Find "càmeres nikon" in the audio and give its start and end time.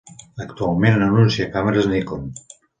1.59-2.29